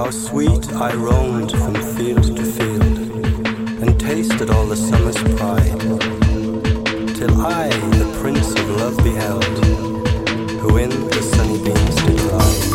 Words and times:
How 0.00 0.10
sweet 0.10 0.72
I 0.72 0.94
roamed 0.94 1.50
from 1.50 1.74
field 1.74 2.34
to 2.34 2.42
field 2.42 2.82
and 3.82 4.00
tasted 4.00 4.48
all 4.48 4.64
the 4.64 4.74
summer's 4.74 5.22
pride, 5.36 5.78
till 7.16 7.38
I 7.42 7.68
the 7.68 8.18
Prince 8.18 8.50
of 8.50 8.70
Love 8.78 8.96
beheld, 9.04 9.44
who 10.62 10.78
in 10.78 10.88
the 10.88 11.22
sunny 11.34 11.62
beams 11.62 11.96
did 12.06 12.20
ride. 12.32 12.69